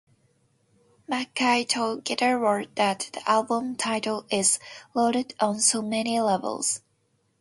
MacKaye 1.07 1.67
told 1.67 2.03
"Guitar 2.03 2.39
World" 2.39 2.69
that 2.73 3.11
the 3.13 3.29
album 3.29 3.75
title 3.75 4.25
"Is 4.31 4.57
loaded 4.95 5.35
on 5.39 5.59
so 5.59 5.83
many 5.83 6.19
levels. 6.19 6.81